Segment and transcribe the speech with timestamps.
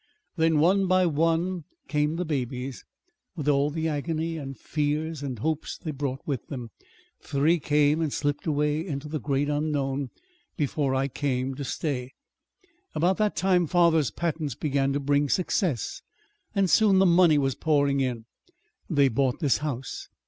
[0.35, 2.83] "Then, one by one, came the babies,
[3.35, 6.71] with all the agony and fears and hopes they brought with them.
[7.21, 10.09] Three came and slipped away into the great unknown
[10.57, 12.13] before I came to stay.
[12.95, 16.01] About that time father's patents began to bring success,
[16.55, 18.25] and soon the money was pouring in.
[18.89, 20.09] They bought this house.